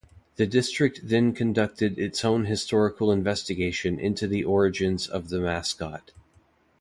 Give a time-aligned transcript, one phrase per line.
[0.37, 6.09] The District then conducted its own historical investigation into the origins of the mascot.